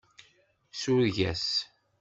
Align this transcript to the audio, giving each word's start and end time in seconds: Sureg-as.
Sureg-as. 0.81 1.47